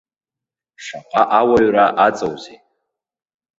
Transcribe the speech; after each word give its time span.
Шаҟа 0.83 1.23
ауаҩра 1.39 1.85
аҵоузеи! 2.05 2.57